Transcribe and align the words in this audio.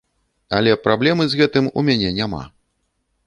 Але 0.59 0.71
праблемы 0.85 1.27
з 1.33 1.41
гэтым 1.41 1.69
у 1.81 1.83
мяне 1.89 2.09
няма. 2.21 2.43